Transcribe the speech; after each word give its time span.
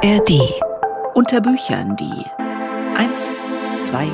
ARD. 0.00 0.30
Unter 1.14 1.40
Büchern 1.40 1.96
die 1.96 2.24
1, 2.96 3.40
2, 3.80 4.06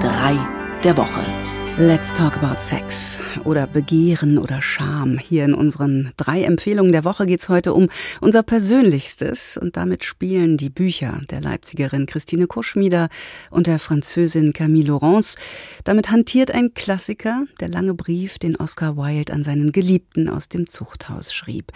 3 0.00 0.38
der 0.84 0.96
Woche. 0.96 1.45
Let's 1.78 2.14
talk 2.14 2.38
about 2.38 2.58
Sex 2.58 3.20
oder 3.44 3.66
Begehren 3.66 4.38
oder 4.38 4.62
Scham. 4.62 5.18
Hier 5.18 5.44
in 5.44 5.52
unseren 5.52 6.10
drei 6.16 6.42
Empfehlungen 6.42 6.90
der 6.90 7.04
Woche 7.04 7.26
geht 7.26 7.40
es 7.40 7.50
heute 7.50 7.74
um 7.74 7.88
unser 8.22 8.42
Persönlichstes 8.42 9.58
und 9.58 9.76
damit 9.76 10.02
spielen 10.02 10.56
die 10.56 10.70
Bücher 10.70 11.20
der 11.28 11.42
Leipzigerin 11.42 12.06
Christine 12.06 12.46
Koschmieder 12.46 13.10
und 13.50 13.66
der 13.66 13.78
Französin 13.78 14.54
Camille 14.54 14.86
Laurence. 14.86 15.36
Damit 15.84 16.10
hantiert 16.10 16.50
ein 16.50 16.72
Klassiker, 16.72 17.44
der 17.60 17.68
lange 17.68 17.92
Brief, 17.92 18.38
den 18.38 18.56
Oscar 18.56 18.96
Wilde 18.96 19.34
an 19.34 19.42
seinen 19.42 19.70
Geliebten 19.70 20.30
aus 20.30 20.48
dem 20.48 20.66
Zuchthaus 20.66 21.34
schrieb. 21.34 21.72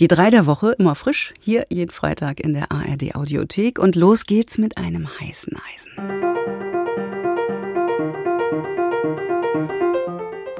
Die 0.00 0.08
drei 0.08 0.28
der 0.28 0.44
Woche 0.44 0.72
immer 0.72 0.94
frisch, 0.94 1.32
hier 1.40 1.64
jeden 1.70 1.92
Freitag 1.92 2.40
in 2.40 2.52
der 2.52 2.70
ARD 2.70 3.14
Audiothek 3.14 3.78
und 3.78 3.96
los 3.96 4.26
geht's 4.26 4.58
mit 4.58 4.76
einem 4.76 5.08
heißen 5.18 5.56
Eisen. 5.56 6.19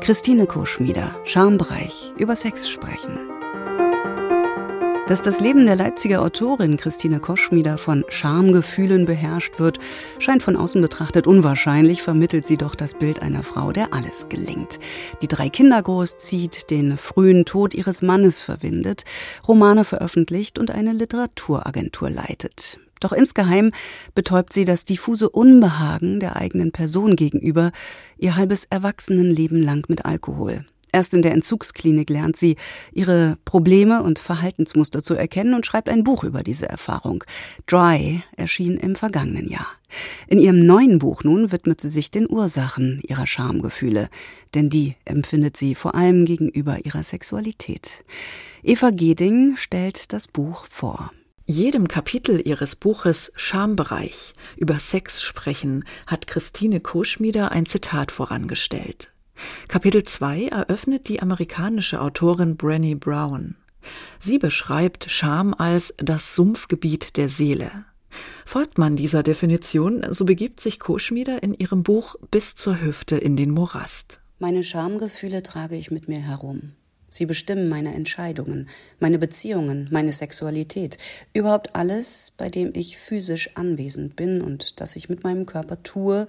Christine 0.01 0.47
Koschmieder, 0.47 1.15
Schambereich, 1.25 2.15
über 2.17 2.35
Sex 2.35 2.71
sprechen. 2.71 3.19
Dass 5.07 5.21
das 5.21 5.41
Leben 5.41 5.67
der 5.67 5.77
Leipziger 5.77 6.23
Autorin 6.23 6.79
Christine 6.79 7.21
Koschmieder 7.21 7.77
von 7.77 8.05
Schamgefühlen 8.09 9.05
beherrscht 9.05 9.59
wird, 9.59 9.79
scheint 10.19 10.43
von 10.43 10.57
außen 10.57 10.81
betrachtet 10.81 11.27
unwahrscheinlich, 11.27 12.03
vermittelt 12.03 12.47
sie 12.47 12.57
doch 12.57 12.75
das 12.75 12.95
Bild 12.95 13.21
einer 13.21 13.43
Frau, 13.43 13.73
der 13.73 13.93
alles 13.93 14.31
gelingt. 14.31 14.81
Die 15.21 15.29
drei 15.29 15.51
Kinder 15.51 15.83
großzieht, 15.83 16.71
den 16.71 16.97
frühen 16.97 17.45
Tod 17.45 17.75
ihres 17.75 18.01
Mannes 18.01 18.41
verwindet, 18.41 19.05
Romane 19.47 19.85
veröffentlicht 19.85 20.59
und 20.59 20.71
eine 20.71 20.93
Literaturagentur 20.93 22.09
leitet. 22.09 22.79
Doch 23.01 23.13
insgeheim 23.13 23.73
betäubt 24.15 24.53
sie 24.53 24.65
das 24.65 24.85
diffuse 24.85 25.29
Unbehagen 25.29 26.21
der 26.21 26.37
eigenen 26.37 26.71
Person 26.71 27.17
gegenüber 27.17 27.73
ihr 28.19 28.37
halbes 28.37 28.67
Erwachsenenleben 28.67 29.63
lang 29.63 29.87
mit 29.89 30.05
Alkohol. 30.05 30.65
Erst 30.93 31.15
in 31.15 31.23
der 31.23 31.33
Entzugsklinik 31.33 32.11
lernt 32.11 32.37
sie, 32.37 32.57
ihre 32.93 33.39
Probleme 33.45 34.03
und 34.03 34.19
Verhaltensmuster 34.19 35.03
zu 35.03 35.15
erkennen 35.15 35.55
und 35.55 35.65
schreibt 35.65 35.89
ein 35.89 36.03
Buch 36.03 36.25
über 36.25 36.43
diese 36.43 36.69
Erfahrung. 36.69 37.23
Dry 37.67 38.23
erschien 38.37 38.77
im 38.77 38.97
vergangenen 38.97 39.49
Jahr. 39.49 39.69
In 40.27 40.39
ihrem 40.39 40.67
neuen 40.67 40.99
Buch 40.99 41.23
nun 41.23 41.53
widmet 41.53 41.81
sie 41.81 41.91
sich 41.91 42.11
den 42.11 42.29
Ursachen 42.29 43.01
ihrer 43.07 43.27
Schamgefühle, 43.27 44.09
denn 44.55 44.69
die 44.69 44.97
empfindet 45.05 45.57
sie 45.57 45.75
vor 45.75 45.95
allem 45.95 46.25
gegenüber 46.25 46.85
ihrer 46.85 47.03
Sexualität. 47.03 48.05
Eva 48.63 48.91
Geding 48.91 49.57
stellt 49.57 50.13
das 50.13 50.27
Buch 50.27 50.67
vor. 50.71 51.13
Jedem 51.51 51.89
Kapitel 51.89 52.41
ihres 52.47 52.77
Buches 52.77 53.33
Schambereich 53.35 54.35
über 54.57 54.79
Sex 54.79 55.21
sprechen 55.21 55.85
hat 56.07 56.29
Christine 56.29 56.79
Koschmieder 56.79 57.51
ein 57.51 57.67
Zitat 57.67 58.13
vorangestellt. 58.13 59.13
Kapitel 59.67 60.05
2 60.05 60.47
eröffnet 60.47 61.09
die 61.09 61.21
amerikanische 61.21 62.01
Autorin 62.01 62.57
Brenny 62.57 62.95
Brown. 62.95 63.57
Sie 64.21 64.39
beschreibt 64.39 65.11
Scham 65.11 65.53
als 65.53 65.93
das 65.97 66.37
Sumpfgebiet 66.37 67.17
der 67.17 67.29
Seele. 67.29 67.85
Folgt 68.47 68.79
man 68.79 68.95
dieser 68.95 69.25
Definition, 69.25 70.07
so 70.11 70.25
begibt 70.25 70.61
sich 70.61 70.79
Koschmieder 70.79 71.43
in 71.43 71.55
ihrem 71.55 71.83
Buch 71.83 72.15
bis 72.31 72.55
zur 72.55 72.81
Hüfte 72.81 73.17
in 73.17 73.35
den 73.35 73.51
Morast. 73.51 74.21
Meine 74.39 74.63
Schamgefühle 74.63 75.43
trage 75.43 75.75
ich 75.75 75.91
mit 75.91 76.07
mir 76.07 76.21
herum. 76.21 76.75
Sie 77.11 77.27
bestimmen 77.27 77.69
meine 77.69 77.93
Entscheidungen, 77.93 78.69
meine 79.01 79.19
Beziehungen, 79.19 79.89
meine 79.91 80.13
Sexualität, 80.13 80.97
überhaupt 81.35 81.75
alles, 81.75 82.33
bei 82.37 82.49
dem 82.49 82.71
ich 82.75 82.97
physisch 82.97 83.57
anwesend 83.57 84.15
bin 84.17 84.41
und 84.41 84.81
das 84.81 84.97
ich 84.97 85.09
mit 85.09 85.25
meinem 85.25 85.45
Körper 85.45 85.83
tue 85.83 86.29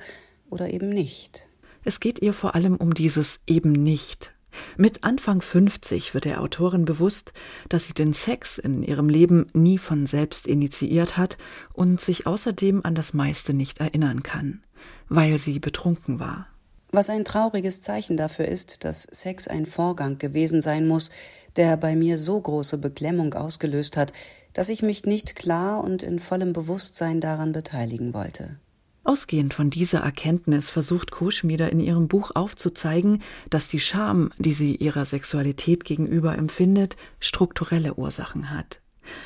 oder 0.50 0.70
eben 0.70 0.90
nicht. 0.90 1.48
Es 1.84 2.00
geht 2.00 2.22
ihr 2.22 2.34
vor 2.34 2.56
allem 2.56 2.76
um 2.76 2.94
dieses 2.94 3.40
eben 3.48 3.72
nicht. 3.72 4.34
Mit 4.76 5.04
Anfang 5.04 5.42
50 5.42 6.14
wird 6.14 6.26
der 6.26 6.42
Autorin 6.42 6.86
bewusst, 6.86 7.32
dass 7.70 7.86
sie 7.86 7.94
den 7.94 8.14
Sex 8.14 8.58
in 8.58 8.84
ihrem 8.84 9.08
Leben 9.08 9.48
nie 9.54 9.78
von 9.78 10.06
selbst 10.06 10.48
initiiert 10.48 11.16
hat 11.16 11.38
und 11.74 12.02
sich 12.02 12.28
außerdem 12.28 12.82
an 12.84 12.96
das 12.96 13.14
meiste 13.14 13.54
nicht 13.54 13.80
erinnern 13.80 14.24
kann, 14.24 14.64
weil 15.08 15.40
sie 15.40 15.60
betrunken 15.60 16.20
war. 16.20 16.48
Was 16.94 17.10
ein 17.10 17.24
trauriges 17.24 17.82
Zeichen 17.82 18.18
dafür 18.18 18.50
ist, 18.50 18.84
dass 18.84 19.04
Sex 19.04 19.48
ein 19.48 19.66
Vorgang 19.66 20.18
gewesen 20.18 20.62
sein 20.62 20.88
muss, 20.88 21.10
der 21.56 21.78
bei 21.78 21.96
mir 21.96 22.18
so 22.18 22.40
große 22.40 22.78
Beklemmung 22.78 23.34
ausgelöst 23.34 23.96
hat, 23.96 24.12
dass 24.54 24.68
ich 24.68 24.82
mich 24.82 25.06
nicht 25.06 25.36
klar 25.36 25.84
und 25.84 26.04
in 26.04 26.20
vollem 26.20 26.52
Bewusstsein 26.52 27.22
daran 27.22 27.54
beteiligen 27.54 28.14
wollte. 28.14 28.60
Ausgehend 29.04 29.54
von 29.54 29.70
dieser 29.70 30.02
Erkenntnis 30.02 30.70
versucht 30.70 31.12
Koschmieder 31.12 31.72
in 31.72 31.80
ihrem 31.80 32.08
Buch 32.08 32.32
aufzuzeigen, 32.36 33.24
dass 33.50 33.68
die 33.68 33.80
Scham, 33.80 34.32
die 34.38 34.54
sie 34.54 34.76
ihrer 34.76 35.06
Sexualität 35.06 35.86
gegenüber 35.86 36.38
empfindet, 36.38 36.98
strukturelle 37.20 37.96
Ursachen 37.96 38.52
hat. 38.52 38.82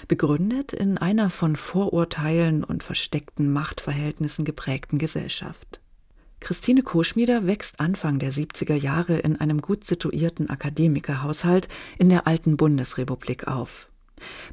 Begründet 0.07 0.71
in 0.71 0.97
einer 0.97 1.29
von 1.29 1.55
Vorurteilen 1.55 2.63
und 2.63 2.83
versteckten 2.83 3.51
Machtverhältnissen 3.51 4.45
geprägten 4.45 4.97
Gesellschaft. 4.97 5.81
Christine 6.45 6.83
Koschmieder 6.83 7.47
wächst 7.47 7.79
Anfang 7.79 8.19
der 8.19 8.31
70er 8.31 8.75
Jahre 8.75 9.17
in 9.17 9.35
einem 9.35 9.63
gut 9.63 9.83
situierten 9.83 10.47
Akademikerhaushalt 10.47 11.67
in 11.97 12.09
der 12.09 12.27
alten 12.27 12.55
Bundesrepublik 12.55 13.47
auf. 13.47 13.89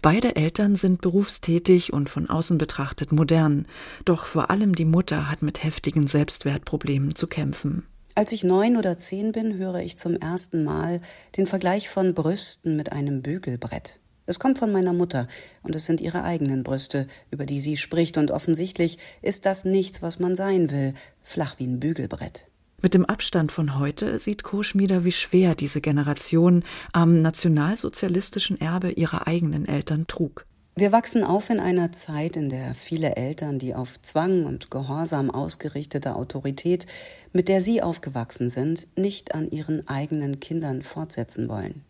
Beide 0.00 0.34
Eltern 0.34 0.74
sind 0.74 1.02
berufstätig 1.02 1.92
und 1.92 2.08
von 2.08 2.30
außen 2.30 2.56
betrachtet 2.56 3.12
modern, 3.12 3.66
doch 4.06 4.24
vor 4.24 4.48
allem 4.48 4.74
die 4.74 4.86
Mutter 4.86 5.30
hat 5.30 5.42
mit 5.42 5.62
heftigen 5.62 6.06
Selbstwertproblemen 6.06 7.14
zu 7.14 7.26
kämpfen. 7.26 7.86
Als 8.14 8.32
ich 8.32 8.42
neun 8.42 8.78
oder 8.78 8.96
zehn 8.96 9.32
bin, 9.32 9.58
höre 9.58 9.80
ich 9.80 9.98
zum 9.98 10.16
ersten 10.16 10.64
Mal 10.64 11.02
den 11.36 11.44
Vergleich 11.44 11.90
von 11.90 12.14
Brüsten 12.14 12.74
mit 12.74 12.90
einem 12.90 13.20
Bügelbrett. 13.20 14.00
Es 14.26 14.38
kommt 14.38 14.58
von 14.58 14.70
meiner 14.70 14.92
Mutter, 14.92 15.26
und 15.62 15.74
es 15.74 15.86
sind 15.86 16.00
ihre 16.00 16.22
eigenen 16.22 16.62
Brüste, 16.62 17.06
über 17.30 17.44
die 17.44 17.60
sie 17.60 17.76
spricht, 17.76 18.18
und 18.18 18.30
offensichtlich 18.30 18.98
ist 19.20 19.46
das 19.46 19.64
nichts, 19.64 20.02
was 20.02 20.18
man 20.18 20.36
sein 20.36 20.70
will, 20.70 20.94
flach 21.20 21.58
wie 21.58 21.66
ein 21.66 21.80
Bügelbrett. 21.80 22.46
Mit 22.80 22.94
dem 22.94 23.04
Abstand 23.04 23.52
von 23.52 23.78
heute 23.78 24.18
sieht 24.18 24.42
Koschmieder, 24.42 25.04
wie 25.04 25.12
schwer 25.12 25.54
diese 25.54 25.80
Generation 25.80 26.64
am 26.92 27.20
nationalsozialistischen 27.20 28.60
Erbe 28.60 28.90
ihrer 28.90 29.28
eigenen 29.28 29.66
Eltern 29.66 30.06
trug. 30.08 30.46
Wir 30.74 30.90
wachsen 30.90 31.22
auf 31.22 31.50
in 31.50 31.60
einer 31.60 31.92
Zeit, 31.92 32.36
in 32.36 32.48
der 32.48 32.74
viele 32.74 33.14
Eltern 33.14 33.58
die 33.58 33.74
auf 33.74 34.00
Zwang 34.00 34.46
und 34.46 34.70
Gehorsam 34.70 35.30
ausgerichtete 35.30 36.16
Autorität, 36.16 36.86
mit 37.32 37.48
der 37.48 37.60
sie 37.60 37.82
aufgewachsen 37.82 38.48
sind, 38.48 38.88
nicht 38.96 39.34
an 39.34 39.50
ihren 39.50 39.86
eigenen 39.86 40.40
Kindern 40.40 40.82
fortsetzen 40.82 41.48
wollen. 41.48 41.84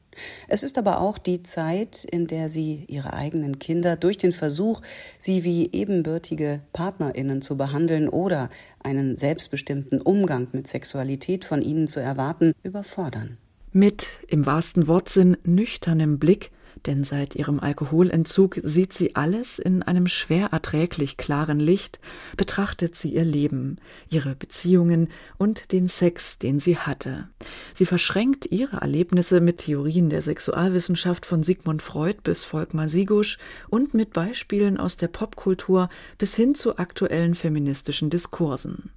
Es 0.48 0.62
ist 0.62 0.78
aber 0.78 1.00
auch 1.00 1.18
die 1.18 1.42
Zeit, 1.42 2.04
in 2.04 2.26
der 2.26 2.48
sie 2.48 2.84
ihre 2.88 3.12
eigenen 3.12 3.58
Kinder 3.58 3.96
durch 3.96 4.18
den 4.18 4.32
Versuch, 4.32 4.80
sie 5.18 5.44
wie 5.44 5.70
ebenbürtige 5.72 6.60
Partnerinnen 6.72 7.42
zu 7.42 7.56
behandeln 7.56 8.08
oder 8.08 8.48
einen 8.82 9.16
selbstbestimmten 9.16 10.00
Umgang 10.00 10.48
mit 10.52 10.68
Sexualität 10.68 11.44
von 11.44 11.62
ihnen 11.62 11.88
zu 11.88 12.00
erwarten, 12.00 12.52
überfordern. 12.62 13.38
Mit 13.72 14.08
im 14.28 14.44
wahrsten 14.44 14.86
Wortsinn 14.86 15.38
nüchternem 15.44 16.18
Blick 16.18 16.50
denn 16.86 17.04
seit 17.04 17.34
ihrem 17.34 17.60
Alkoholentzug 17.60 18.60
sieht 18.62 18.92
sie 18.92 19.16
alles 19.16 19.58
in 19.58 19.82
einem 19.82 20.06
schwer 20.06 20.48
erträglich 20.52 21.16
klaren 21.16 21.60
Licht, 21.60 22.00
betrachtet 22.36 22.94
sie 22.94 23.14
ihr 23.14 23.24
Leben, 23.24 23.76
ihre 24.08 24.34
Beziehungen 24.34 25.08
und 25.38 25.72
den 25.72 25.88
Sex, 25.88 26.38
den 26.38 26.60
sie 26.60 26.76
hatte. 26.76 27.28
Sie 27.74 27.86
verschränkt 27.86 28.50
ihre 28.50 28.78
Erlebnisse 28.78 29.40
mit 29.40 29.58
Theorien 29.58 30.10
der 30.10 30.22
Sexualwissenschaft 30.22 31.26
von 31.26 31.42
Sigmund 31.42 31.82
Freud 31.82 32.18
bis 32.22 32.44
Volkmar 32.44 32.88
Sigusch 32.88 33.38
und 33.68 33.94
mit 33.94 34.12
Beispielen 34.12 34.78
aus 34.78 34.96
der 34.96 35.08
Popkultur 35.08 35.88
bis 36.18 36.34
hin 36.34 36.54
zu 36.54 36.78
aktuellen 36.78 37.34
feministischen 37.34 38.10
Diskursen. 38.10 38.90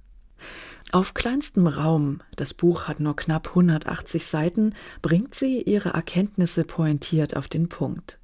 Auf 0.92 1.14
kleinstem 1.14 1.66
Raum, 1.66 2.20
das 2.36 2.54
Buch 2.54 2.86
hat 2.86 3.00
nur 3.00 3.16
knapp 3.16 3.48
180 3.48 4.24
Seiten, 4.24 4.72
bringt 5.02 5.34
sie 5.34 5.60
ihre 5.62 5.90
Erkenntnisse 5.90 6.64
pointiert 6.64 7.36
auf 7.36 7.48
den 7.48 7.68
Punkt. 7.68 8.18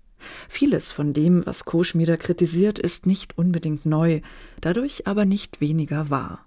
Vieles 0.48 0.92
von 0.92 1.12
dem, 1.12 1.44
was 1.44 1.64
Koschmieder 1.64 2.16
kritisiert, 2.16 2.78
ist 2.78 3.04
nicht 3.04 3.36
unbedingt 3.36 3.84
neu, 3.84 4.20
dadurch 4.60 5.08
aber 5.08 5.24
nicht 5.24 5.60
weniger 5.60 6.08
wahr. 6.08 6.46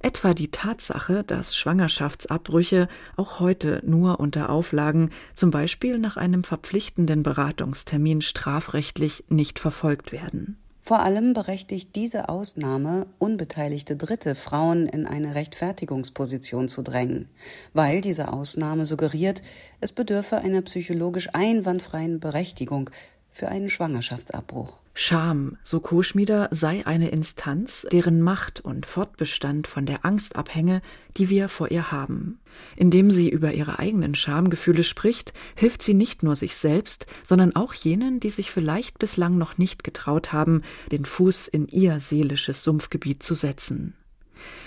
Etwa 0.00 0.34
die 0.34 0.50
Tatsache, 0.50 1.24
dass 1.24 1.56
Schwangerschaftsabbrüche 1.56 2.88
auch 3.16 3.38
heute 3.38 3.82
nur 3.84 4.18
unter 4.18 4.50
Auflagen, 4.50 5.10
zum 5.32 5.52
Beispiel 5.52 5.98
nach 5.98 6.16
einem 6.16 6.42
verpflichtenden 6.44 7.22
Beratungstermin 7.22 8.20
strafrechtlich 8.20 9.24
nicht 9.28 9.58
verfolgt 9.60 10.10
werden. 10.10 10.56
Vor 10.86 11.00
allem 11.00 11.32
berechtigt 11.32 11.96
diese 11.96 12.28
Ausnahme 12.28 13.08
unbeteiligte 13.18 13.96
Dritte, 13.96 14.36
Frauen 14.36 14.86
in 14.86 15.04
eine 15.04 15.34
Rechtfertigungsposition 15.34 16.68
zu 16.68 16.82
drängen, 16.82 17.28
weil 17.74 18.00
diese 18.00 18.32
Ausnahme 18.32 18.84
suggeriert, 18.84 19.42
es 19.80 19.90
bedürfe 19.90 20.36
einer 20.36 20.62
psychologisch 20.62 21.28
einwandfreien 21.32 22.20
Berechtigung 22.20 22.88
für 23.32 23.48
einen 23.48 23.68
Schwangerschaftsabbruch. 23.68 24.76
Scham, 24.98 25.58
so 25.62 25.80
Koschmieder, 25.80 26.48
sei 26.52 26.86
eine 26.86 27.10
Instanz, 27.10 27.86
deren 27.92 28.22
Macht 28.22 28.60
und 28.60 28.86
Fortbestand 28.86 29.66
von 29.66 29.84
der 29.84 30.06
Angst 30.06 30.36
abhänge, 30.36 30.80
die 31.18 31.28
wir 31.28 31.50
vor 31.50 31.70
ihr 31.70 31.92
haben. 31.92 32.38
Indem 32.76 33.10
sie 33.10 33.28
über 33.28 33.52
ihre 33.52 33.78
eigenen 33.78 34.14
Schamgefühle 34.14 34.82
spricht, 34.82 35.34
hilft 35.54 35.82
sie 35.82 35.92
nicht 35.92 36.22
nur 36.22 36.34
sich 36.34 36.56
selbst, 36.56 37.04
sondern 37.22 37.54
auch 37.54 37.74
jenen, 37.74 38.20
die 38.20 38.30
sich 38.30 38.50
vielleicht 38.50 38.98
bislang 38.98 39.36
noch 39.36 39.58
nicht 39.58 39.84
getraut 39.84 40.32
haben, 40.32 40.62
den 40.90 41.04
Fuß 41.04 41.48
in 41.48 41.68
ihr 41.68 42.00
seelisches 42.00 42.64
Sumpfgebiet 42.64 43.22
zu 43.22 43.34
setzen. 43.34 43.92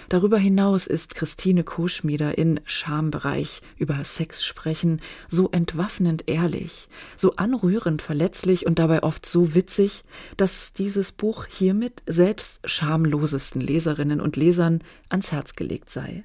Darüber 0.09 0.39
hinaus 0.39 0.87
ist 0.87 1.13
Christine 1.13 1.63
Koschmieder 1.63 2.35
in 2.35 2.59
Schambereich 2.65 3.61
über 3.77 4.03
Sex 4.03 4.43
sprechen 4.43 5.01
so 5.29 5.49
entwaffnend 5.51 6.23
ehrlich, 6.25 6.89
so 7.15 7.35
anrührend 7.35 8.01
verletzlich 8.01 8.65
und 8.65 8.79
dabei 8.79 9.03
oft 9.03 9.23
so 9.23 9.53
witzig, 9.53 10.03
dass 10.35 10.73
dieses 10.73 11.11
Buch 11.11 11.45
hiermit 11.45 12.01
selbst 12.07 12.59
schamlosesten 12.65 13.61
Leserinnen 13.61 14.19
und 14.19 14.35
Lesern 14.35 14.79
ans 15.09 15.31
Herz 15.31 15.53
gelegt 15.53 15.91
sei. 15.91 16.23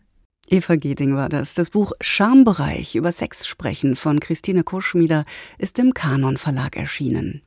Eva 0.49 0.77
Geding 0.77 1.15
war 1.15 1.29
das. 1.29 1.53
Das 1.55 1.69
Buch 1.69 1.93
Schambereich 2.01 2.95
über 2.95 3.13
Sex 3.13 3.47
sprechen 3.47 3.97
von 3.97 4.19
Christine 4.19 4.65
Koschmieder 4.65 5.27
ist 5.59 5.79
im 5.79 5.93
Kanon 5.93 6.39
Verlag 6.39 6.77
erschienen. 6.77 7.43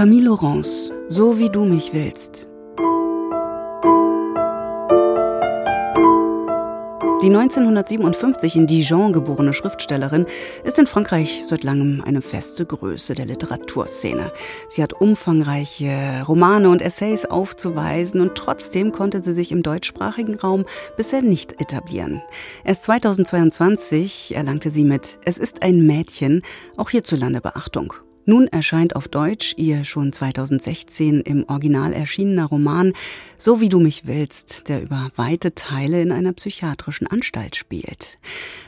Camille 0.00 0.24
Laurence, 0.24 0.90
So 1.08 1.38
wie 1.38 1.50
du 1.50 1.66
mich 1.66 1.92
willst. 1.92 2.48
Die 7.22 7.26
1957 7.26 8.56
in 8.56 8.66
Dijon 8.66 9.12
geborene 9.12 9.52
Schriftstellerin 9.52 10.24
ist 10.64 10.78
in 10.78 10.86
Frankreich 10.86 11.44
seit 11.44 11.64
langem 11.64 12.02
eine 12.02 12.22
feste 12.22 12.64
Größe 12.64 13.12
der 13.12 13.26
Literaturszene. 13.26 14.32
Sie 14.68 14.82
hat 14.82 14.94
umfangreiche 14.94 16.24
Romane 16.26 16.70
und 16.70 16.80
Essays 16.80 17.26
aufzuweisen 17.26 18.22
und 18.22 18.36
trotzdem 18.36 18.92
konnte 18.92 19.22
sie 19.22 19.34
sich 19.34 19.52
im 19.52 19.62
deutschsprachigen 19.62 20.36
Raum 20.36 20.64
bisher 20.96 21.20
nicht 21.20 21.60
etablieren. 21.60 22.22
Erst 22.64 22.84
2022 22.84 24.34
erlangte 24.34 24.70
sie 24.70 24.84
mit 24.84 25.18
Es 25.26 25.36
ist 25.36 25.62
ein 25.62 25.86
Mädchen 25.86 26.40
auch 26.78 26.88
hierzulande 26.88 27.42
Beachtung. 27.42 27.92
Nun 28.26 28.46
erscheint 28.48 28.96
auf 28.96 29.08
Deutsch 29.08 29.54
ihr 29.56 29.84
schon 29.84 30.12
2016 30.12 31.20
im 31.20 31.44
Original 31.48 31.92
erschienener 31.92 32.46
Roman 32.46 32.92
So 33.38 33.60
wie 33.60 33.68
du 33.68 33.80
mich 33.80 34.06
willst, 34.06 34.68
der 34.68 34.82
über 34.82 35.10
weite 35.16 35.54
Teile 35.54 36.02
in 36.02 36.12
einer 36.12 36.32
psychiatrischen 36.32 37.06
Anstalt 37.06 37.56
spielt. 37.56 38.18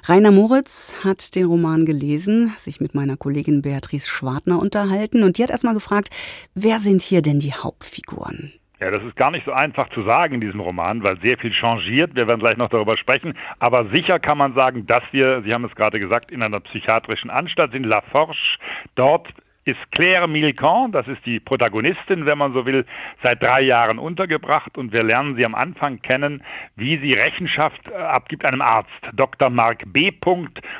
Rainer 0.04 0.30
Moritz 0.30 0.96
hat 1.04 1.34
den 1.34 1.44
Roman 1.44 1.84
gelesen, 1.84 2.52
sich 2.56 2.80
mit 2.80 2.94
meiner 2.94 3.16
Kollegin 3.16 3.62
Beatrice 3.62 4.08
Schwartner 4.08 4.58
unterhalten 4.58 5.22
und 5.22 5.36
die 5.36 5.42
hat 5.42 5.50
erstmal 5.50 5.74
gefragt, 5.74 6.08
wer 6.54 6.78
sind 6.78 7.02
hier 7.02 7.20
denn 7.20 7.38
die 7.38 7.52
Hauptfiguren? 7.52 8.52
Ja, 8.82 8.90
das 8.90 9.04
ist 9.04 9.14
gar 9.14 9.30
nicht 9.30 9.44
so 9.44 9.52
einfach 9.52 9.90
zu 9.90 10.02
sagen 10.02 10.34
in 10.34 10.40
diesem 10.40 10.58
Roman, 10.58 11.04
weil 11.04 11.16
sehr 11.20 11.38
viel 11.38 11.52
changiert. 11.52 12.16
Wir 12.16 12.26
werden 12.26 12.40
gleich 12.40 12.56
noch 12.56 12.68
darüber 12.68 12.96
sprechen. 12.96 13.38
Aber 13.60 13.86
sicher 13.90 14.18
kann 14.18 14.38
man 14.38 14.54
sagen, 14.54 14.86
dass 14.88 15.04
wir, 15.12 15.40
Sie 15.42 15.54
haben 15.54 15.64
es 15.64 15.76
gerade 15.76 16.00
gesagt, 16.00 16.32
in 16.32 16.42
einer 16.42 16.58
psychiatrischen 16.58 17.30
Anstalt 17.30 17.70
sind, 17.70 17.84
La 17.84 18.00
Forge. 18.00 18.58
Dort 18.96 19.28
ist 19.64 19.78
Claire 19.92 20.26
Milcan, 20.26 20.90
das 20.90 21.06
ist 21.06 21.24
die 21.24 21.38
Protagonistin, 21.38 22.26
wenn 22.26 22.38
man 22.38 22.52
so 22.52 22.66
will, 22.66 22.84
seit 23.22 23.42
drei 23.42 23.62
Jahren 23.62 23.98
untergebracht 23.98 24.76
und 24.76 24.92
wir 24.92 25.04
lernen 25.04 25.36
sie 25.36 25.44
am 25.44 25.54
Anfang 25.54 26.02
kennen, 26.02 26.42
wie 26.74 26.98
sie 26.98 27.12
Rechenschaft 27.12 27.80
äh, 27.88 27.94
abgibt 27.94 28.44
einem 28.44 28.60
Arzt, 28.60 28.90
Dr. 29.14 29.50
Mark 29.50 29.84
B. 29.92 30.12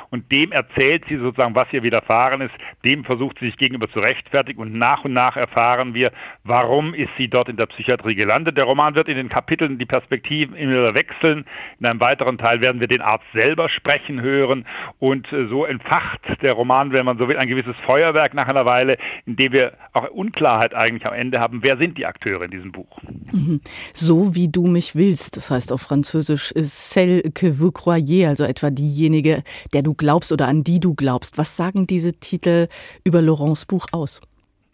Und 0.09 0.31
dem 0.31 0.51
erzählt 0.51 1.05
sie 1.07 1.17
sozusagen, 1.17 1.55
was 1.55 1.71
ihr 1.71 1.83
widerfahren 1.83 2.41
ist, 2.41 2.53
dem 2.83 3.03
versucht 3.03 3.39
sie 3.39 3.45
sich 3.45 3.57
gegenüber 3.57 3.89
zu 3.89 3.99
rechtfertigen 3.99 4.61
und 4.61 4.73
nach 4.73 5.05
und 5.05 5.13
nach 5.13 5.37
erfahren 5.37 5.93
wir, 5.93 6.11
warum 6.43 6.93
ist 6.93 7.09
sie 7.17 7.29
dort 7.29 7.49
in 7.49 7.57
der 7.57 7.65
Psychiatrie 7.67 8.15
gelandet. 8.15 8.57
Der 8.57 8.65
Roman 8.65 8.95
wird 8.95 9.07
in 9.07 9.15
den 9.15 9.29
Kapiteln 9.29 9.79
die 9.79 9.85
Perspektiven 9.85 10.55
immer 10.55 10.93
wechseln. 10.93 11.45
In 11.79 11.85
einem 11.85 11.99
weiteren 11.99 12.37
Teil 12.37 12.61
werden 12.61 12.81
wir 12.81 12.87
den 12.87 13.01
Arzt 13.01 13.25
selber 13.33 13.69
sprechen 13.69 14.21
hören 14.21 14.65
und 14.99 15.31
äh, 15.31 15.47
so 15.47 15.65
entfacht 15.65 16.21
der 16.41 16.53
Roman, 16.53 16.91
wenn 16.91 17.05
man 17.05 17.17
so 17.17 17.29
will, 17.29 17.37
ein 17.37 17.47
gewisses 17.47 17.75
Feuerwerk 17.85 18.33
nach 18.33 18.47
einer 18.47 18.65
Weile 18.65 18.72
Weile, 18.73 18.97
in 19.25 19.35
dem 19.35 19.51
wir 19.51 19.73
auch 19.93 20.09
Unklarheit 20.09 20.73
eigentlich 20.73 21.05
am 21.05 21.13
Ende 21.13 21.39
haben, 21.39 21.59
wer 21.61 21.77
sind 21.77 21.97
die 21.97 22.05
Akteure 22.05 22.43
in 22.43 22.51
diesem 22.51 22.71
Buch. 22.71 22.97
Mhm. 23.31 23.61
So 23.93 24.35
wie 24.35 24.47
du 24.47 24.67
mich 24.67 24.95
willst, 24.95 25.37
das 25.37 25.51
heißt 25.51 25.71
auf 25.71 25.81
Französisch 25.81 26.53
celle 26.63 27.21
que 27.21 27.59
vous 27.59 27.71
croyez, 27.71 28.27
also 28.27 28.43
etwa 28.43 28.69
diejenige, 28.69 29.43
der 29.73 29.83
du 29.83 29.93
glaubst 29.93 30.31
oder 30.31 30.47
an 30.47 30.63
die 30.63 30.79
du 30.79 30.95
glaubst. 30.95 31.37
Was 31.37 31.55
sagen 31.55 31.85
diese 31.87 32.13
Titel 32.13 32.67
über 33.03 33.21
Laurents 33.21 33.65
Buch 33.65 33.85
aus? 33.91 34.21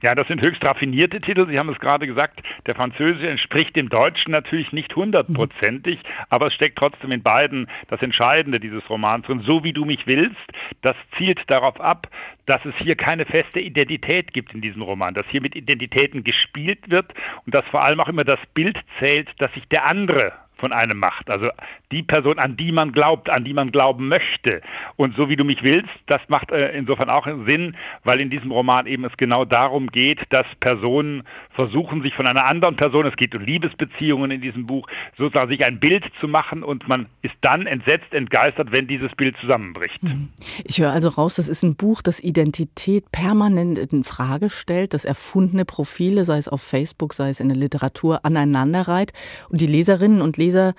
Ja, 0.02 0.16
das 0.16 0.30
sind 0.30 0.42
höchst 0.42 0.64
raffinierte 0.64 1.20
Titel. 1.20 1.46
Sie 1.50 1.60
haben 1.60 1.68
es 1.68 1.80
gerade 1.80 2.08
gesagt, 2.08 2.42
der 2.66 2.76
Französische 2.76 3.30
entspricht 3.30 3.76
dem 3.76 3.90
Deutschen 3.90 4.32
natürlich 4.32 4.72
nicht 4.72 4.96
hundertprozentig, 4.96 6.00
aber 6.30 6.48
es 6.48 6.54
steckt 6.54 6.78
trotzdem 6.78 7.12
in 7.12 7.22
beiden 7.22 7.68
das 7.90 8.02
Entscheidende 8.02 8.62
dieses 8.62 8.90
Romans 8.90 9.26
drin. 9.26 9.42
So 9.42 9.66
wie 9.66 9.74
du 9.74 9.84
mich 9.84 10.08
willst, 10.08 10.38
das 10.84 10.96
zielt 11.18 11.42
darauf 11.48 11.82
ab, 11.82 12.08
dass 12.46 12.64
es 12.64 12.74
hier 12.78 12.96
keine 12.96 13.26
feste 13.26 13.60
Identität 13.60 14.34
gibt 14.34 14.54
in 14.54 14.62
diesem 14.62 14.84
Roman, 14.84 15.14
dass 15.14 15.26
hier 15.28 15.42
mit 15.42 15.54
Identitäten 15.54 16.24
gespielt 16.24 16.90
wird 16.90 17.14
und 17.46 17.54
dass 17.54 17.66
vor 17.66 17.84
allem 17.84 18.00
auch 18.00 18.08
immer 18.08 18.24
das 18.24 18.40
Bild 18.54 18.80
zählt, 19.00 19.30
dass 19.40 19.54
sich 19.54 19.68
der 19.68 19.86
andere 19.86 20.32
von 20.60 20.74
einem 20.74 20.98
macht. 21.00 21.30
Also 21.30 21.50
die 21.92 22.04
Person, 22.04 22.38
an 22.38 22.56
die 22.56 22.72
man 22.72 22.92
glaubt, 22.92 23.30
an 23.30 23.44
die 23.44 23.54
man 23.54 23.72
glauben 23.72 24.08
möchte. 24.08 24.62
Und 24.96 25.16
so 25.16 25.30
wie 25.30 25.36
du 25.36 25.44
mich 25.44 25.64
willst, 25.64 25.90
das 26.08 26.22
macht 26.28 26.52
äh, 26.52 26.72
insofern 26.78 27.10
auch 27.10 27.28
Sinn, 27.48 27.76
weil 28.04 28.20
in 28.20 28.30
diesem 28.30 28.52
Roman 28.52 28.86
eben 28.86 29.06
es 29.06 29.16
genau 29.18 29.46
darum 29.46 29.88
geht, 29.88 30.20
dass 30.30 30.46
Personen 30.60 31.24
versuchen, 31.52 32.04
sich 32.04 32.14
von 32.14 32.28
einer 32.28 32.46
anderen 32.46 32.76
Person, 32.76 33.06
es 33.06 33.16
geht 33.16 33.36
um 33.36 33.42
Liebesbeziehungen 33.42 34.32
in 34.32 34.42
diesem 34.42 34.68
Buch, 34.68 34.88
sozusagen 35.18 35.50
sich 35.50 35.66
ein 35.66 35.80
Bild 35.80 36.06
zu 36.20 36.28
machen 36.28 36.64
und 36.64 36.88
man 36.88 37.08
ist 37.22 37.36
dann 37.42 37.66
entsetzt, 37.66 38.14
entgeistert, 38.14 38.72
wenn 38.72 38.88
dieses 38.88 39.14
Bild 39.16 39.36
zusammenbricht. 39.42 40.02
Mhm. 40.04 40.30
Ich 40.64 40.80
höre 40.80 40.92
also 40.92 41.10
raus, 41.10 41.36
das 41.36 41.48
ist 41.48 41.64
ein 41.64 41.76
Buch, 41.76 42.02
das 42.02 42.20
Identität 42.20 43.12
permanent 43.12 43.78
in 43.78 44.04
Frage 44.04 44.50
stellt, 44.50 44.94
das 44.94 45.06
erfundene 45.06 45.66
Profile, 45.66 46.26
sei 46.26 46.38
es 46.38 46.48
auf 46.48 46.62
Facebook, 46.62 47.14
sei 47.14 47.30
es 47.30 47.40
in 47.40 47.50
der 47.50 47.58
Literatur, 47.58 48.26
aneinanderreiht 48.26 49.14
und 49.50 49.62
die 49.62 49.68
Leserinnen 49.68 50.22
und 50.22 50.38
Leser 50.38 50.49
Leser 50.50 50.74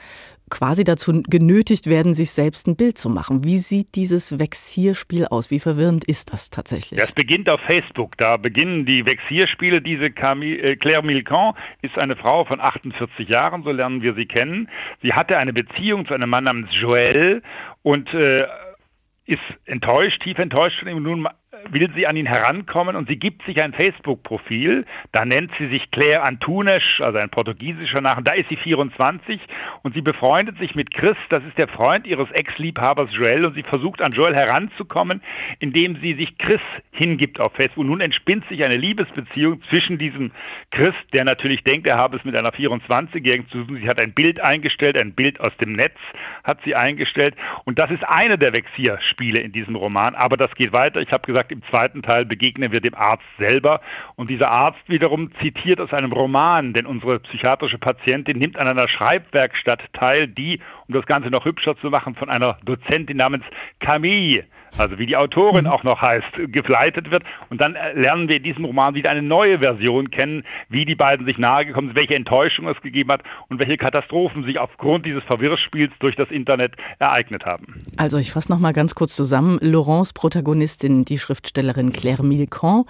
quasi 0.51 0.83
dazu 0.83 1.23
genötigt 1.23 1.87
werden, 1.89 2.13
sich 2.13 2.33
selbst 2.33 2.67
ein 2.67 2.75
Bild 2.75 2.99
zu 2.99 3.09
machen. 3.09 3.45
Wie 3.45 3.59
sieht 3.59 3.95
dieses 3.95 4.41
Vexierspiel 4.41 5.27
aus? 5.27 5.53
Wie 5.53 5.61
verwirrend 5.61 6.05
ist 6.05 6.33
das 6.33 6.51
tatsächlich? 6.51 6.99
Das 6.99 7.13
beginnt 7.13 7.49
auf 7.49 7.61
Facebook. 7.61 8.17
Da 8.19 8.37
beginnen 8.37 8.85
die 8.85 9.07
Vexierspiele. 9.07 9.81
Diese 9.81 10.11
Camille, 10.11 10.61
äh, 10.61 10.77
Claire 10.77 11.03
Milcan 11.03 11.55
ist 11.83 11.97
eine 11.97 12.17
Frau 12.17 12.45
von 12.45 12.61
48 12.61 13.29
Jahren, 13.29 13.63
so 13.63 13.71
lernen 13.71 14.03
wir 14.03 14.15
sie 14.15 14.27
kennen. 14.27 14.69
Sie 15.03 15.13
hatte 15.13 15.39
eine 15.39 15.53
Beziehung 15.53 16.05
zu 16.07 16.15
einem 16.15 16.31
Mann 16.31 16.45
namens 16.45 16.69
Joel 16.73 17.43
und 17.83 18.13
äh, 18.13 18.45
ist 19.27 19.41
enttäuscht, 19.67 20.23
tief 20.25 20.39
enttäuscht 20.39 20.81
von 20.81 20.89
ihm. 20.89 21.03
Nun 21.03 21.29
will 21.71 21.91
sie 21.95 22.07
an 22.07 22.17
ihn 22.17 22.27
herankommen 22.27 22.97
und 22.97 23.09
sie 23.09 23.17
gibt 23.17 23.45
sich 23.45 23.61
ein 23.63 23.73
Facebook-Profil. 23.73 24.85
Da 25.13 25.25
nennt 25.25 25.53
sie 25.59 25.69
sich 25.69 25.91
Claire 25.91 26.23
Antunes, 26.23 26.83
also 27.01 27.19
ein 27.19 27.31
portugiesischer 27.31 28.01
Name. 28.01 28.23
Da 28.23 28.33
ist 28.33 28.49
sie 28.49 28.57
24 28.57 29.41
und 29.83 29.95
sie 29.95 30.01
befreundet 30.01 30.59
sich 30.59 30.75
mit 30.75 30.93
Chris, 30.93 31.17
das 31.29 31.45
ist 31.45 31.59
der 31.59 31.69
Freund 31.69 32.07
ihres 32.07 32.31
Ex-Liebhabers 32.31 33.11
Joel 33.13 33.45
und 33.45 33.55
sie 33.55 33.63
versucht 33.63 34.03
an 34.03 34.13
Joel 34.13 34.35
heranzukommen, 34.35 35.23
indem 35.59 35.97
sie 36.01 36.15
sich 36.15 36.39
Chris 36.39 36.61
hingibt 36.93 37.41
auf 37.41 37.53
Facebook. 37.53 37.83
Und 37.83 37.89
nun 37.89 38.01
entspinnt 38.01 38.47
sich 38.49 38.65
eine 38.65 38.77
Liebesbeziehung 38.77 39.63
zwischen 39.69 39.99
diesem 39.99 40.33
Chris, 40.71 40.95
der 41.13 41.25
natürlich 41.25 41.65
denkt, 41.65 41.87
er 41.87 41.97
habe 41.97 42.17
es 42.17 42.25
mit 42.25 42.37
einer 42.37 42.51
24-Jährigen 42.51 43.49
zu 43.49 43.65
tun. 43.65 43.79
Sie 43.81 43.89
hat 43.89 44.01
ein 44.01 44.13
Bild 44.13 44.41
eingestellt, 44.41 44.97
ein 44.97 45.13
Bild 45.13 45.41
aus 45.41 45.57
dem 45.59 45.73
Netz 45.73 45.97
hat 46.45 46.59
sie 46.65 46.75
eingestellt 46.75 47.35
und 47.65 47.79
das 47.79 47.91
ist 47.91 48.05
eine 48.05 48.39
der 48.39 48.53
Vexierspiele 48.53 49.41
in 49.41 49.53
diesem 49.53 49.77
Roman. 49.77 50.15
Aber 50.15 50.37
das 50.37 50.55
geht 50.55 50.73
weiter. 50.73 51.01
Ich 51.01 51.13
habe 51.13 51.27
gesagt, 51.27 51.50
gesagt, 51.51 51.53
im 51.53 51.63
zweiten 51.71 52.03
Teil 52.03 52.25
begegnen 52.25 52.73
wir 52.73 52.81
dem 52.81 52.95
Arzt 52.95 53.25
selber. 53.39 53.81
Und 54.17 54.31
dieser 54.31 54.51
Arzt 54.51 54.81
wiederum 54.87 55.31
zitiert 55.41 55.81
aus 55.81 55.93
einem 55.93 56.13
Roman, 56.13 56.73
denn 56.73 56.87
unsere 56.87 57.21
psychiatrische 57.21 57.79
Patientin 57.79 58.39
nimmt 58.39 58.59
an 58.59 58.69
einer 58.69 58.89
Schreibwerkstatt 58.89 59.83
teil, 59.93 60.29
die, 60.29 60.61
um 60.89 60.95
das 60.95 61.07
Ganze 61.07 61.31
noch 61.31 61.45
hübscher 61.45 61.77
zu 61.77 61.91
machen, 61.91 62.15
von 62.15 62.31
einer 62.31 62.59
Dozentin 62.65 63.17
namens 63.17 63.45
Camille 63.81 64.45
also 64.79 64.99
wie 64.99 65.07
die 65.07 65.17
Autorin 65.17 65.65
mhm. 65.65 65.71
auch 65.71 65.83
noch 65.83 66.01
heißt, 66.01 66.27
gefleitet 66.49 67.11
wird. 67.11 67.25
Und 67.49 67.61
dann 67.61 67.75
äh, 67.75 67.93
lernen 67.93 68.29
wir 68.29 68.37
in 68.37 68.43
diesem 68.43 68.65
Roman 68.65 68.95
wieder 68.95 69.11
eine 69.11 69.23
neue 69.23 69.59
Version 69.59 70.11
kennen, 70.11 70.45
wie 70.69 70.85
die 70.85 70.95
beiden 70.95 71.27
sich 71.27 71.39
nahegekommen 71.39 71.91
sind, 71.91 71.97
welche 71.97 72.15
Enttäuschung 72.15 72.69
es 72.69 72.81
gegeben 72.81 73.11
hat 73.13 73.23
und 73.49 73.59
welche 73.59 73.77
Katastrophen 73.77 74.45
sich 74.45 74.59
aufgrund 74.59 75.07
dieses 75.07 75.23
Verwirrspiels 75.25 75.93
durch 75.99 76.17
das 76.17 76.31
Internet 76.31 76.73
ereignet 76.99 77.45
haben. 77.45 77.79
Also 77.97 78.19
ich 78.19 78.33
fasse 78.33 78.51
noch 78.51 78.59
mal 78.59 78.73
ganz 78.73 78.95
kurz 78.95 79.15
zusammen. 79.17 79.59
Laurence 79.61 80.13
Protagonistin, 80.13 81.05
die 81.05 81.19
Schriftstellerin 81.19 81.93
Claire 81.93 82.23
Milcon, 82.23 82.85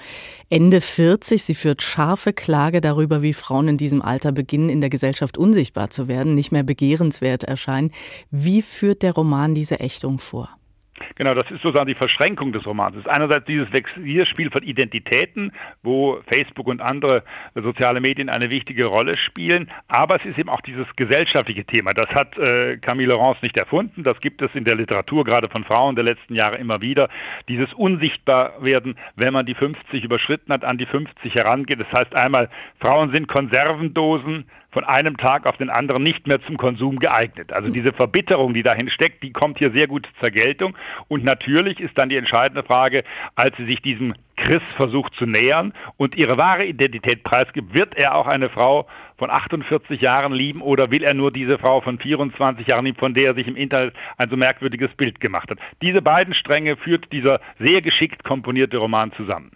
Ende 0.49 0.81
40. 0.81 1.43
Sie 1.43 1.55
führt 1.55 1.83
scharfe 1.83 2.33
Klage 2.33 2.81
darüber, 2.81 3.23
wie 3.23 3.33
Frauen 3.33 3.69
in 3.69 3.77
diesem 3.77 4.03
Alter 4.03 4.33
beginnen, 4.33 4.69
in 4.69 4.81
der 4.81 4.91
Gesellschaft 4.91 5.39
unsichtbar 5.39 5.91
zu 5.91 6.09
werden, 6.09 6.35
nicht 6.35 6.53
mehr 6.53 6.63
begehrenswert 6.63 7.45
erscheinen. 7.45 7.91
Wie 8.31 8.63
führt 8.63 9.03
der 9.03 9.15
Roman 9.15 9.55
diese 9.55 9.81
Ächtung 9.81 10.19
vor? 10.19 10.60
Genau, 11.16 11.35
das 11.35 11.50
ist 11.50 11.62
sozusagen 11.62 11.88
die 11.88 11.95
Verschränkung 11.95 12.52
des 12.52 12.66
Romans. 12.66 12.97
Es 12.97 13.02
ist 13.02 13.09
einerseits 13.09 13.47
dieses 13.47 13.73
Wechselspiel 13.73 14.50
von 14.50 14.62
Identitäten, 14.62 15.52
wo 15.83 16.21
Facebook 16.26 16.66
und 16.66 16.80
andere 16.80 17.23
soziale 17.54 18.00
Medien 18.00 18.28
eine 18.28 18.50
wichtige 18.50 18.87
Rolle 18.87 19.16
spielen, 19.16 19.71
aber 19.88 20.16
es 20.16 20.25
ist 20.25 20.38
eben 20.38 20.49
auch 20.49 20.61
dieses 20.61 20.87
gesellschaftliche 20.97 21.64
Thema. 21.64 21.95
Das 21.95 22.09
hat 22.11 22.38
äh, 22.38 22.76
Camille 22.78 23.09
Laurence 23.11 23.42
nicht 23.42 23.57
erfunden, 23.57 24.02
das 24.02 24.21
gibt 24.21 24.42
es 24.42 24.54
in 24.54 24.64
der 24.64 24.75
Literatur, 24.76 25.25
gerade 25.25 25.49
von 25.49 25.64
Frauen 25.64 25.95
der 25.95 26.04
letzten 26.04 26.35
Jahre 26.35 26.57
immer 26.57 26.80
wieder. 26.80 27.09
Dieses 27.49 27.73
Unsichtbarwerden, 27.75 28.97
wenn 29.16 29.33
man 29.33 29.47
die 29.47 29.54
50 29.54 30.04
überschritten 30.04 30.52
hat, 30.52 30.64
an 30.64 30.78
die 30.78 30.87
50 30.87 31.35
herangeht. 31.35 31.80
Das 31.80 31.92
heißt 31.92 32.14
einmal, 32.14 32.49
Frauen 32.80 33.12
sind 33.12 33.28
Konservendosen, 33.28 34.45
von 34.73 34.85
einem 34.85 35.17
Tag 35.17 35.47
auf 35.47 35.57
den 35.57 35.71
anderen 35.71 36.03
nicht 36.03 36.27
mehr 36.27 36.41
zum 36.43 36.57
Konsum 36.57 36.99
geeignet. 36.99 37.53
Also 37.53 37.71
diese 37.71 37.93
Verbitterung, 37.93 38.55
die 38.55 38.62
dahin 38.62 38.89
steckt, 38.89 39.23
die 39.23 39.33
kommt 39.33 39.59
hier 39.59 39.73
sehr 39.73 39.87
gut 39.87 40.09
zur 40.21 40.31
Geltung. 40.31 40.77
Und 41.09 41.25
natürlich 41.25 41.81
ist 41.81 41.97
dann 41.99 42.09
die 42.09 42.17
entscheidende 42.17 42.62
Frage, 42.62 43.05
als 43.35 43.57
sie 43.57 43.67
sich 43.67 43.83
diesem 43.83 44.15
Chris 44.41 44.63
versucht 44.77 45.15
zu 45.15 45.27
nähern 45.27 45.73
und 45.97 46.17
ihre 46.17 46.37
wahre 46.37 46.65
Identität 46.65 47.23
preisgibt, 47.23 47.75
wird 47.75 47.95
er 47.95 48.15
auch 48.15 48.27
eine 48.27 48.49
Frau 48.49 48.87
von 49.19 49.31
48 49.31 50.01
Jahren 50.01 50.33
lieben 50.33 50.63
oder 50.63 50.91
will 50.91 51.03
er 51.03 51.13
nur 51.13 51.31
diese 51.31 51.59
Frau 51.59 51.83
von 51.83 51.99
24 51.99 52.67
Jahren 52.67 52.87
lieben, 52.87 52.99
von 52.99 53.13
der 53.13 53.27
er 53.27 53.35
sich 53.35 53.47
im 53.47 53.55
Internet 53.55 53.95
ein 54.17 54.31
so 54.31 54.37
merkwürdiges 54.37 54.91
Bild 54.97 55.21
gemacht 55.21 55.51
hat? 55.51 55.59
Diese 55.83 56.01
beiden 56.01 56.33
Stränge 56.33 56.77
führt 56.77 57.13
dieser 57.13 57.41
sehr 57.59 57.83
geschickt 57.83 58.25
komponierte 58.25 58.79
Roman 58.79 59.13
zusammen. 59.13 59.51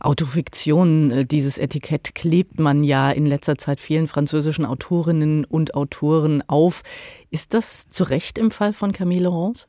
Autofiktion, 0.00 1.10
äh, 1.10 1.24
dieses 1.26 1.58
Etikett 1.58 2.14
klebt 2.14 2.58
man 2.58 2.82
ja 2.82 3.10
in 3.10 3.26
letzter 3.26 3.56
Zeit 3.56 3.80
vielen 3.80 4.08
französischen 4.08 4.64
Autorinnen 4.64 5.44
und 5.44 5.74
Autoren 5.74 6.42
auf. 6.46 6.82
Ist 7.30 7.52
das 7.52 7.88
zu 7.88 8.04
Recht 8.04 8.38
im 8.38 8.50
Fall 8.50 8.72
von 8.72 8.92
Camille 8.92 9.24
Laurence? 9.24 9.68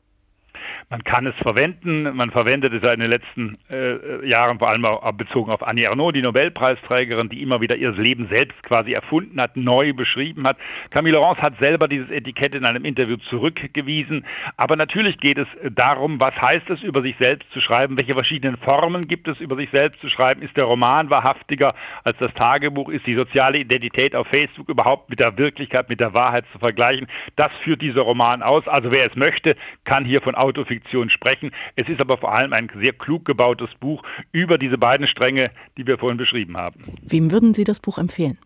Man 0.90 1.04
kann 1.04 1.26
es 1.26 1.34
verwenden. 1.36 2.16
Man 2.16 2.30
verwendet 2.30 2.72
es 2.72 2.82
in 2.92 3.00
den 3.00 3.10
letzten 3.10 3.58
äh, 3.70 4.26
Jahren 4.26 4.58
vor 4.58 4.68
allem 4.68 4.84
auch 4.84 5.12
bezogen 5.12 5.50
auf 5.50 5.66
Annie 5.66 5.86
Ernaux, 5.86 6.12
die 6.12 6.22
Nobelpreisträgerin, 6.22 7.28
die 7.28 7.42
immer 7.42 7.60
wieder 7.60 7.76
ihr 7.76 7.92
Leben 7.92 8.28
selbst 8.28 8.62
quasi 8.62 8.92
erfunden 8.92 9.40
hat, 9.40 9.56
neu 9.56 9.92
beschrieben 9.92 10.46
hat. 10.46 10.56
Camille 10.90 11.16
Laurence 11.16 11.42
hat 11.42 11.58
selber 11.58 11.88
dieses 11.88 12.10
Etikett 12.10 12.54
in 12.54 12.64
einem 12.64 12.84
Interview 12.84 13.16
zurückgewiesen. 13.16 14.24
Aber 14.56 14.76
natürlich 14.76 15.18
geht 15.18 15.38
es 15.38 15.46
darum, 15.72 16.20
was 16.20 16.34
heißt 16.40 16.70
es, 16.70 16.82
über 16.82 17.02
sich 17.02 17.16
selbst 17.18 17.50
zu 17.52 17.60
schreiben, 17.60 17.96
welche 17.96 18.14
verschiedenen 18.14 18.56
Formen 18.56 19.08
gibt 19.08 19.28
es, 19.28 19.40
über 19.40 19.56
sich 19.56 19.70
selbst 19.70 20.00
zu 20.00 20.08
schreiben. 20.08 20.42
Ist 20.42 20.56
der 20.56 20.64
Roman 20.64 21.10
wahrhaftiger 21.10 21.74
als 22.04 22.16
das 22.18 22.32
Tagebuch? 22.34 22.88
Ist 22.88 23.06
die 23.06 23.14
soziale 23.14 23.58
Identität 23.58 24.14
auf 24.14 24.26
Facebook 24.28 24.68
überhaupt 24.68 25.10
mit 25.10 25.20
der 25.20 25.36
Wirklichkeit, 25.36 25.88
mit 25.88 26.00
der 26.00 26.14
Wahrheit 26.14 26.44
zu 26.52 26.58
vergleichen? 26.58 27.06
Das 27.36 27.52
führt 27.62 27.82
dieser 27.82 28.02
Roman 28.02 28.42
aus. 28.42 28.66
Also 28.68 28.90
wer 28.90 29.06
es 29.06 29.16
möchte, 29.16 29.56
kann 29.84 30.04
hier 30.04 30.20
von 30.20 30.34
Autofiktion 30.58 31.08
Fiktion 31.08 31.10
sprechen. 31.10 31.50
Es 31.76 31.88
ist 31.88 32.00
aber 32.00 32.18
vor 32.18 32.32
allem 32.32 32.52
ein 32.52 32.68
sehr 32.78 32.92
klug 32.92 33.24
gebautes 33.24 33.70
Buch 33.80 34.02
über 34.32 34.58
diese 34.58 34.78
beiden 34.78 35.06
Stränge, 35.06 35.50
die 35.76 35.86
wir 35.86 35.98
vorhin 35.98 36.18
beschrieben 36.18 36.56
haben. 36.56 36.80
Wem 37.02 37.30
würden 37.30 37.54
Sie 37.54 37.64
das 37.64 37.80
Buch 37.80 37.98
empfehlen? 37.98 38.38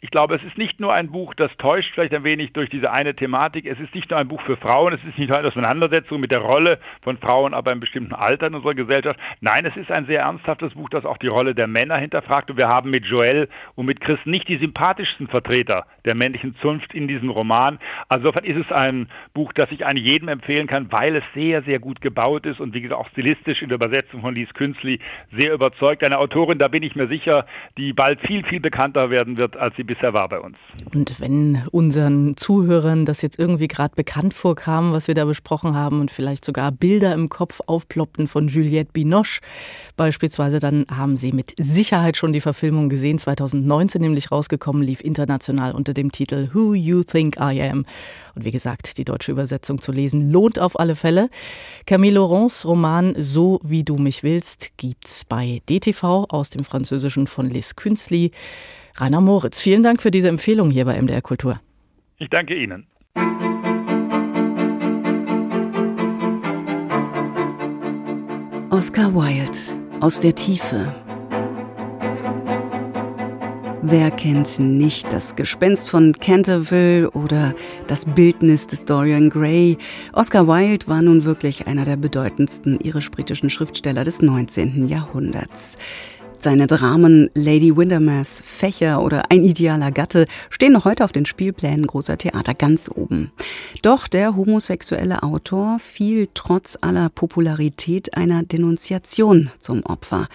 Ich 0.00 0.10
glaube, 0.10 0.36
es 0.36 0.44
ist 0.44 0.56
nicht 0.56 0.78
nur 0.78 0.92
ein 0.92 1.10
Buch, 1.10 1.34
das 1.34 1.56
täuscht 1.56 1.92
vielleicht 1.92 2.14
ein 2.14 2.24
wenig 2.24 2.52
durch 2.52 2.70
diese 2.70 2.92
eine 2.92 3.14
Thematik. 3.14 3.66
Es 3.66 3.80
ist 3.80 3.94
nicht 3.94 4.10
nur 4.10 4.18
ein 4.20 4.28
Buch 4.28 4.40
für 4.42 4.56
Frauen, 4.56 4.92
es 4.92 5.02
ist 5.04 5.18
nicht 5.18 5.28
nur 5.28 5.38
eine 5.38 5.48
Auseinandersetzung 5.48 6.20
mit 6.20 6.30
der 6.30 6.38
Rolle 6.38 6.78
von 7.02 7.18
Frauen 7.18 7.54
ab 7.54 7.66
einem 7.66 7.80
bestimmten 7.80 8.14
Alter 8.14 8.46
in 8.46 8.54
unserer 8.54 8.74
Gesellschaft. 8.74 9.18
Nein, 9.40 9.66
es 9.66 9.76
ist 9.76 9.90
ein 9.90 10.06
sehr 10.06 10.20
ernsthaftes 10.20 10.74
Buch, 10.74 10.88
das 10.90 11.04
auch 11.04 11.18
die 11.18 11.26
Rolle 11.26 11.54
der 11.54 11.66
Männer 11.66 11.96
hinterfragt. 11.96 12.50
Und 12.50 12.56
wir 12.56 12.68
haben 12.68 12.90
mit 12.90 13.06
Joel 13.06 13.48
und 13.74 13.86
mit 13.86 14.00
Chris 14.00 14.18
nicht 14.24 14.48
die 14.48 14.58
sympathischsten 14.58 15.26
Vertreter 15.26 15.86
der 16.04 16.14
männlichen 16.14 16.54
Zunft 16.60 16.94
in 16.94 17.08
diesem 17.08 17.30
Roman. 17.30 17.78
Also 18.08 18.28
insofern 18.28 18.44
ist 18.44 18.66
es 18.66 18.72
ein 18.72 19.08
Buch, 19.32 19.52
das 19.52 19.70
ich 19.70 19.86
eigentlich 19.86 20.06
jedem 20.06 20.28
empfehlen 20.28 20.66
kann, 20.66 20.92
weil 20.92 21.16
es 21.16 21.24
sehr, 21.34 21.62
sehr 21.62 21.78
gut 21.78 22.00
gebaut 22.00 22.44
ist 22.46 22.60
und 22.60 22.74
wie 22.74 22.82
gesagt 22.82 23.00
auch 23.00 23.08
stilistisch 23.08 23.62
in 23.62 23.68
der 23.68 23.76
Übersetzung 23.76 24.20
von 24.20 24.34
Lies 24.34 24.52
Künzli 24.52 25.00
sehr 25.32 25.54
überzeugt. 25.54 26.04
Eine 26.04 26.18
Autorin, 26.18 26.58
da 26.58 26.68
bin 26.68 26.82
ich 26.82 26.94
mir 26.94 27.08
sicher, 27.08 27.46
die 27.78 27.92
bald 27.92 28.20
viel, 28.20 28.44
viel 28.44 28.60
bekannter 28.60 29.10
werden 29.10 29.36
wird, 29.36 29.56
als 29.58 29.76
sie 29.76 29.84
bisher 29.84 30.12
war 30.12 30.28
bei 30.28 30.40
uns. 30.40 30.56
Und 30.94 31.20
wenn 31.20 31.62
unseren 31.70 32.36
Zuhörern 32.36 33.04
das 33.04 33.22
jetzt 33.22 33.38
irgendwie 33.38 33.68
gerade 33.68 33.94
bekannt 33.94 34.34
vorkam, 34.34 34.92
was 34.92 35.08
wir 35.08 35.14
da 35.14 35.24
besprochen 35.24 35.74
haben 35.74 36.00
und 36.00 36.10
vielleicht 36.10 36.44
sogar 36.44 36.72
Bilder 36.72 37.14
im 37.14 37.28
Kopf 37.28 37.60
aufploppten 37.66 38.28
von 38.28 38.48
Juliette 38.48 38.92
Binoche 38.92 39.40
beispielsweise, 39.96 40.60
dann 40.60 40.86
haben 40.90 41.16
sie 41.16 41.32
mit 41.32 41.52
Sicherheit 41.58 42.16
schon 42.16 42.32
die 42.32 42.40
Verfilmung 42.40 42.88
gesehen. 42.88 43.18
2019 43.18 44.00
nämlich 44.00 44.30
rausgekommen, 44.30 44.82
lief 44.82 45.00
international 45.00 45.72
unter 45.72 45.94
dem 45.94 46.12
Titel 46.12 46.50
Who 46.52 46.74
You 46.74 47.02
Think 47.02 47.36
I 47.36 47.60
Am. 47.62 47.84
Und 48.34 48.44
wie 48.44 48.50
gesagt, 48.50 48.98
die 48.98 49.04
deutsche 49.04 49.32
Übersetzung 49.32 49.80
zu 49.80 49.92
lesen 49.92 50.30
lohnt 50.30 50.58
auf 50.58 50.78
alle 50.78 50.94
Fälle. 50.94 51.28
Camille 51.86 52.14
Laurents 52.14 52.64
Roman 52.64 53.14
So 53.18 53.60
wie 53.62 53.84
du 53.84 53.96
mich 53.96 54.22
willst 54.22 54.76
gibt's 54.76 55.24
bei 55.24 55.60
DTV 55.68 56.26
aus 56.28 56.50
dem 56.50 56.64
Französischen 56.64 57.26
von 57.26 57.50
Liz 57.50 57.76
Künzli. 57.76 58.32
Rainer 59.00 59.20
Moritz, 59.20 59.60
vielen 59.60 59.84
Dank 59.84 60.02
für 60.02 60.10
diese 60.10 60.26
Empfehlung 60.26 60.72
hier 60.72 60.84
bei 60.84 61.00
MDR 61.00 61.22
Kultur. 61.22 61.60
Ich 62.16 62.28
danke 62.30 62.56
Ihnen. 62.56 62.84
Oscar 68.70 69.14
Wilde 69.14 69.56
aus 70.00 70.18
der 70.18 70.34
Tiefe. 70.34 70.92
Wer 73.82 74.10
kennt 74.10 74.58
nicht 74.58 75.12
das 75.12 75.36
Gespenst 75.36 75.88
von 75.88 76.12
Canterville 76.12 77.08
oder 77.12 77.54
das 77.86 78.04
Bildnis 78.04 78.66
des 78.66 78.84
Dorian 78.84 79.30
Gray? 79.30 79.78
Oscar 80.12 80.48
Wilde 80.48 80.88
war 80.88 81.02
nun 81.02 81.24
wirklich 81.24 81.68
einer 81.68 81.84
der 81.84 81.96
bedeutendsten 81.96 82.80
irisch-britischen 82.80 83.48
Schriftsteller 83.48 84.02
des 84.02 84.20
19. 84.20 84.88
Jahrhunderts. 84.88 85.76
Seine 86.40 86.68
Dramen 86.68 87.30
Lady 87.34 87.76
Windermere's 87.76 88.40
Fächer 88.46 89.02
oder 89.02 89.28
Ein 89.28 89.42
idealer 89.42 89.90
Gatte 89.90 90.28
stehen 90.50 90.72
noch 90.72 90.84
heute 90.84 91.02
auf 91.02 91.10
den 91.10 91.26
Spielplänen 91.26 91.84
großer 91.84 92.16
Theater 92.16 92.54
ganz 92.54 92.88
oben. 92.94 93.32
Doch 93.82 94.06
der 94.06 94.36
homosexuelle 94.36 95.24
Autor 95.24 95.80
fiel 95.80 96.28
trotz 96.34 96.78
aller 96.80 97.08
Popularität 97.08 98.16
einer 98.16 98.44
Denunziation 98.44 99.50
zum 99.58 99.84
Opfer. 99.84 100.28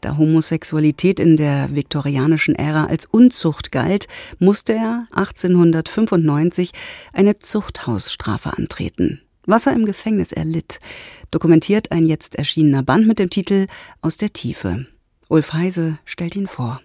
Da 0.00 0.16
Homosexualität 0.16 1.18
in 1.18 1.36
der 1.36 1.74
viktorianischen 1.74 2.54
Ära 2.54 2.84
als 2.84 3.06
Unzucht 3.06 3.72
galt, 3.72 4.06
musste 4.38 4.74
er 4.74 5.06
1895 5.10 6.70
eine 7.12 7.40
Zuchthausstrafe 7.40 8.56
antreten. 8.56 9.20
Was 9.46 9.66
er 9.66 9.72
im 9.72 9.84
Gefängnis 9.84 10.30
erlitt, 10.30 10.78
dokumentiert 11.32 11.90
ein 11.90 12.06
jetzt 12.06 12.36
erschienener 12.36 12.84
Band 12.84 13.08
mit 13.08 13.18
dem 13.18 13.30
Titel 13.30 13.66
Aus 14.00 14.16
der 14.16 14.32
Tiefe. 14.32 14.86
Ulf 15.30 15.52
Heise 15.52 15.96
stellt 16.04 16.34
ihn 16.34 16.48
vor. 16.48 16.80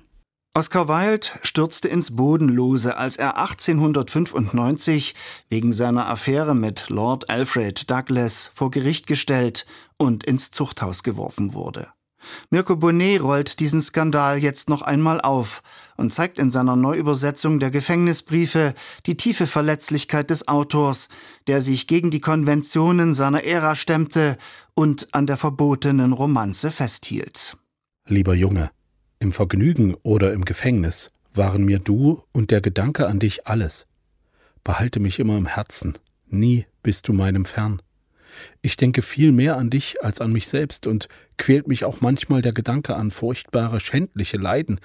Oscar 0.53 0.87
Wilde 0.87 1.27
stürzte 1.41 1.87
ins 1.87 2.15
Bodenlose, 2.15 2.95
als 2.95 3.17
er 3.17 3.37
1895 3.37 5.15
wegen 5.49 5.73
seiner 5.73 6.07
Affäre 6.07 6.53
mit 6.53 6.89
Lord 6.89 7.31
Alfred 7.31 7.89
Douglas 7.89 8.51
vor 8.53 8.69
Gericht 8.69 9.07
gestellt 9.07 9.65
und 9.97 10.23
ins 10.23 10.51
Zuchthaus 10.51 11.01
geworfen 11.01 11.55
wurde. 11.55 11.87
Mirko 12.51 12.75
Bonnet 12.75 13.23
rollt 13.23 13.59
diesen 13.59 13.81
Skandal 13.81 14.37
jetzt 14.37 14.69
noch 14.69 14.83
einmal 14.83 15.21
auf 15.21 15.63
und 15.97 16.13
zeigt 16.13 16.37
in 16.37 16.51
seiner 16.51 16.75
Neuübersetzung 16.75 17.59
der 17.59 17.71
Gefängnisbriefe 17.71 18.75
die 19.07 19.17
tiefe 19.17 19.47
Verletzlichkeit 19.47 20.29
des 20.29 20.47
Autors, 20.47 21.09
der 21.47 21.61
sich 21.61 21.87
gegen 21.87 22.11
die 22.11 22.21
Konventionen 22.21 23.15
seiner 23.15 23.43
Ära 23.43 23.73
stemmte 23.73 24.37
und 24.75 25.15
an 25.15 25.25
der 25.25 25.37
verbotenen 25.37 26.13
Romanze 26.13 26.69
festhielt. 26.69 27.57
Lieber 28.07 28.35
Junge, 28.35 28.69
im 29.17 29.31
Vergnügen 29.31 29.95
oder 30.03 30.31
im 30.31 30.45
Gefängnis 30.45 31.09
waren 31.33 31.63
mir 31.63 31.79
du 31.79 32.21
und 32.33 32.51
der 32.51 32.61
Gedanke 32.61 33.07
an 33.07 33.17
dich 33.17 33.47
alles. 33.47 33.87
Behalte 34.63 34.99
mich 34.99 35.17
immer 35.17 35.35
im 35.37 35.47
Herzen, 35.47 35.97
nie 36.27 36.67
bist 36.83 37.07
du 37.07 37.13
meinem 37.13 37.45
fern. 37.45 37.81
Ich 38.61 38.77
denke 38.77 39.01
viel 39.01 39.31
mehr 39.31 39.57
an 39.57 39.71
dich 39.71 40.03
als 40.03 40.21
an 40.21 40.31
mich 40.31 40.47
selbst 40.49 40.85
und 40.85 41.07
quält 41.39 41.67
mich 41.67 41.83
auch 41.83 41.99
manchmal 41.99 42.43
der 42.43 42.53
Gedanke 42.53 42.95
an 42.95 43.09
furchtbare, 43.09 43.79
schändliche 43.79 44.37
Leiden. 44.37 44.79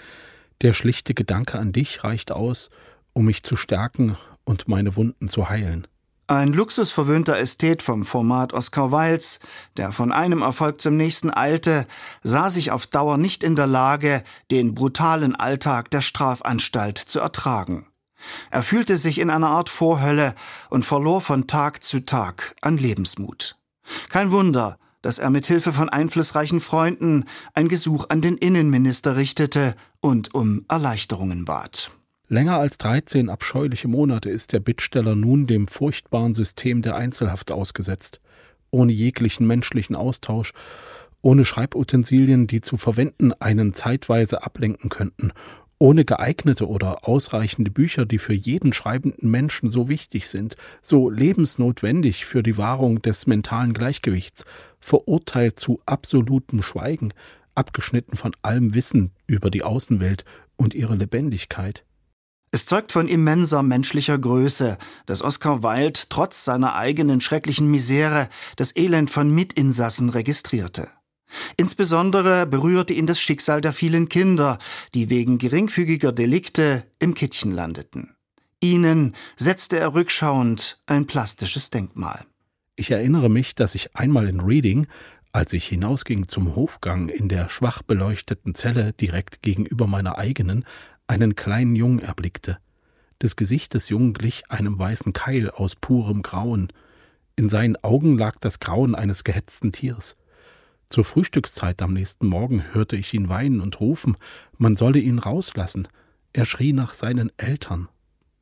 Der 0.63 0.73
schlichte 0.73 1.13
Gedanke 1.13 1.59
an 1.59 1.73
dich 1.73 2.03
reicht 2.05 2.33
aus, 2.33 2.71
um 3.13 3.27
mich 3.27 3.43
zu 3.43 3.55
stärken 3.55 4.17
und 4.45 4.67
meine 4.67 4.97
Wunden 4.97 5.29
zu 5.29 5.51
heilen. 5.51 5.87
Ein 6.31 6.53
luxusverwöhnter 6.53 7.37
Ästhet 7.39 7.83
vom 7.83 8.05
Format 8.05 8.53
Oscar 8.53 8.93
Wildes, 8.93 9.41
der 9.77 9.91
von 9.91 10.13
einem 10.13 10.43
Erfolg 10.43 10.81
zum 10.81 10.97
nächsten 10.97 11.29
eilte, 11.29 11.89
sah 12.23 12.51
sich 12.51 12.71
auf 12.71 12.87
Dauer 12.87 13.17
nicht 13.17 13.43
in 13.43 13.57
der 13.57 13.67
Lage, 13.67 14.23
den 14.53 14.77
brutalen 14.77 15.35
Alltag 15.35 15.91
der 15.91 16.03
Strafanstalt 16.03 16.99
zu 16.99 17.19
ertragen. 17.19 17.89
Er 18.49 18.63
fühlte 18.63 18.97
sich 18.97 19.19
in 19.19 19.29
einer 19.29 19.49
Art 19.49 19.69
Vorhölle 19.69 20.37
und 20.69 20.85
verlor 20.85 21.21
von 21.21 21.49
Tag 21.49 21.83
zu 21.83 21.99
Tag 21.99 22.55
an 22.61 22.79
Lebensmut. 22.79 23.57
Kein 24.09 24.31
Wunder, 24.31 24.79
dass 25.03 25.19
er 25.19 25.31
mit 25.31 25.47
Hilfe 25.47 25.73
von 25.73 25.89
einflussreichen 25.89 26.61
Freunden 26.61 27.25
ein 27.55 27.67
Gesuch 27.67 28.07
an 28.09 28.21
den 28.21 28.37
Innenminister 28.37 29.17
richtete 29.17 29.75
und 29.99 30.33
um 30.33 30.65
Erleichterungen 30.69 31.45
bat. 31.45 31.91
Länger 32.33 32.61
als 32.61 32.79
13 32.79 33.29
abscheuliche 33.29 33.89
Monate 33.89 34.31
ist 34.31 34.53
der 34.53 34.61
Bittsteller 34.61 35.17
nun 35.17 35.49
dem 35.49 35.67
furchtbaren 35.67 36.33
System 36.33 36.81
der 36.81 36.95
Einzelhaft 36.95 37.51
ausgesetzt, 37.51 38.21
ohne 38.71 38.93
jeglichen 38.93 39.49
menschlichen 39.49 39.97
Austausch, 39.97 40.53
ohne 41.23 41.45
Schreibutensilien, 41.45 42.47
die 42.47 42.61
zu 42.61 42.77
verwenden 42.77 43.33
einen 43.33 43.75
zeitweise 43.75 44.45
ablenken 44.45 44.91
könnten, 44.91 45.33
ohne 45.81 46.05
geeignete 46.05 46.69
oder 46.69 47.09
ausreichende 47.09 47.73
Bücher, 47.73 48.07
die 48.07 48.19
für 48.19 48.33
jeden 48.33 48.73
schreibenden 48.73 49.29
Menschen 49.29 49.69
so 49.69 49.89
wichtig 49.89 50.29
sind, 50.29 50.55
so 50.83 51.11
lebensnotwendig 51.11 52.27
für 52.27 52.45
die 52.45 52.57
Wahrung 52.57 53.03
des 53.03 53.27
mentalen 53.27 53.73
Gleichgewichts, 53.73 54.45
verurteilt 54.79 55.59
zu 55.59 55.81
absolutem 55.85 56.63
Schweigen, 56.63 57.13
abgeschnitten 57.57 58.17
von 58.17 58.37
allem 58.43 58.73
Wissen 58.73 59.11
über 59.27 59.51
die 59.51 59.65
Außenwelt 59.65 60.25
und 60.57 60.75
ihre 60.75 60.95
Lebendigkeit. 60.95 61.83
Es 62.53 62.67
zeugt 62.67 62.91
von 62.91 63.07
immenser 63.07 63.63
menschlicher 63.63 64.19
Größe, 64.19 64.77
dass 65.07 65.23
Oscar 65.23 65.63
Wilde 65.63 66.01
trotz 66.09 66.45
seiner 66.45 66.75
eigenen 66.75 67.21
schrecklichen 67.21 67.71
Misere 67.71 68.29
das 68.57 68.75
Elend 68.75 69.11
von 69.11 69.33
Mitinsassen 69.33 70.09
registrierte. 70.09 70.89
Insbesondere 71.57 72.47
berührte 72.47 72.93
ihn 72.93 73.07
das 73.07 73.21
Schicksal 73.21 73.61
der 73.61 73.73
vielen 73.73 74.09
Kinder, 74.09 74.59
die 74.95 75.11
wegen 75.11 75.39
geringfügiger 75.39 76.11
Delikte 76.11 76.85
im 76.99 77.15
Kittchen 77.15 77.53
landeten. 77.53 78.17
Ihnen 78.61 79.15
setzte 79.37 79.79
er 79.79 79.95
rückschauend 79.95 80.83
ein 80.87 81.07
plastisches 81.07 81.71
Denkmal. 81.71 82.25
Ich 82.75 82.91
erinnere 82.91 83.29
mich, 83.29 83.55
dass 83.55 83.77
ich 83.77 83.95
einmal 83.95 84.27
in 84.27 84.41
Reading, 84.41 84.89
als 85.33 85.53
ich 85.53 85.67
hinausging 85.67 86.27
zum 86.27 86.57
Hofgang 86.57 87.09
in 87.09 87.29
der 87.29 87.49
schwach 87.49 87.83
beleuchteten 87.83 88.55
Zelle 88.55 88.93
direkt 88.93 89.43
gegenüber 89.43 89.87
meiner 89.87 90.19
eigenen, 90.19 90.65
einen 91.11 91.35
kleinen 91.35 91.75
Jungen 91.75 91.99
erblickte. 91.99 92.59
Das 93.19 93.35
Gesicht 93.35 93.75
des 93.75 93.89
Jungen 93.89 94.15
glich 94.15 94.45
einem 94.49 94.79
weißen 94.79 95.13
Keil 95.13 95.51
aus 95.51 95.75
purem 95.75 96.23
Grauen. 96.23 96.73
In 97.35 97.49
seinen 97.49 97.77
Augen 97.83 98.17
lag 98.17 98.37
das 98.39 98.61
Grauen 98.61 98.95
eines 98.95 99.25
gehetzten 99.25 99.73
Tiers. 99.73 100.17
Zur 100.89 101.05
Frühstückszeit 101.05 101.83
am 101.83 101.95
nächsten 101.95 102.29
Morgen 102.29 102.65
hörte 102.73 102.97
ich 102.97 103.13
ihn 103.13 103.29
weinen 103.29 103.61
und 103.61 103.81
rufen, 103.81 104.17
man 104.57 104.77
solle 104.77 105.01
ihn 105.01 105.19
rauslassen. 105.19 105.89
Er 106.33 106.45
schrie 106.45 106.73
nach 106.73 106.95
seinen 106.95 107.33
Eltern. 107.39 107.89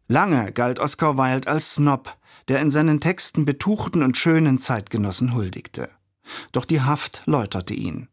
Lange 0.06 0.52
galt 0.52 0.78
Oscar 0.78 1.16
Wilde 1.16 1.48
als 1.48 1.74
Snob, 1.74 2.18
der 2.48 2.60
in 2.60 2.70
seinen 2.70 3.00
Texten 3.00 3.46
betuchten 3.46 4.02
und 4.02 4.18
schönen 4.18 4.58
Zeitgenossen 4.58 5.34
huldigte. 5.34 5.88
Doch 6.52 6.66
die 6.66 6.82
Haft 6.82 7.22
läuterte 7.24 7.72
ihn. 7.72 8.08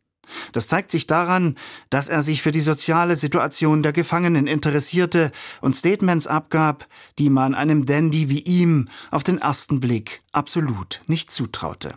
Das 0.52 0.68
zeigt 0.68 0.92
sich 0.92 1.08
daran, 1.08 1.58
dass 1.90 2.08
er 2.08 2.22
sich 2.22 2.42
für 2.42 2.52
die 2.52 2.62
soziale 2.62 3.16
Situation 3.16 3.84
der 3.84 3.94
Gefangenen 3.94 4.48
interessierte 4.48 5.32
und 5.62 5.76
Statements 5.76 6.28
abgab, 6.28 6.88
die 7.20 7.30
man 7.30 7.56
einem 7.56 7.86
Dandy 7.86 8.30
wie 8.30 8.42
ihm 8.42 8.90
auf 9.12 9.24
den 9.24 9.38
ersten 9.38 9.80
Blick 9.80 10.22
absolut 10.32 11.02
nicht 11.08 11.32
zutraute. 11.32 11.96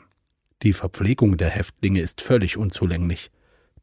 Die 0.62 0.72
Verpflegung 0.72 1.36
der 1.36 1.50
Häftlinge 1.50 2.00
ist 2.00 2.20
völlig 2.20 2.56
unzulänglich. 2.56 3.30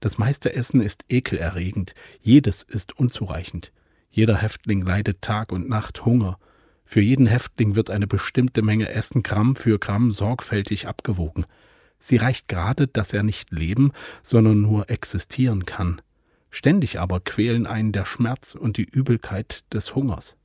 Das 0.02 0.18
meiste 0.18 0.54
Essen 0.54 0.82
ist 0.82 1.06
ekelerregend, 1.10 1.96
jedes 2.22 2.64
ist 2.64 3.00
unzureichend. 3.00 3.72
Jeder 4.10 4.38
Häftling 4.38 4.82
leidet 4.82 5.22
Tag 5.22 5.52
und 5.52 5.68
Nacht 5.70 6.06
Hunger. 6.06 6.38
Für 6.86 7.02
jeden 7.02 7.28
Häftling 7.28 7.76
wird 7.76 7.90
eine 7.90 8.08
bestimmte 8.08 8.62
Menge 8.62 8.90
Essen 8.90 9.24
Gramm 9.24 9.56
für 9.56 9.80
Gramm 9.80 10.12
sorgfältig 10.12 10.88
abgewogen. 10.88 11.46
Sie 12.06 12.18
reicht 12.18 12.48
gerade, 12.48 12.88
dass 12.88 13.14
er 13.14 13.24
nicht 13.24 13.50
leben, 13.50 13.92
sondern 14.22 14.62
nur 14.62 14.92
existieren 14.92 15.66
kann. 15.66 16.04
Ständig 16.52 17.00
aber 17.00 17.20
quälen 17.20 17.66
einen 17.66 17.94
der 17.94 18.06
Schmerz 18.06 18.54
und 18.54 18.78
die 18.78 18.84
Übelkeit 18.84 19.64
des 19.74 19.96
Hungers. 19.96 20.36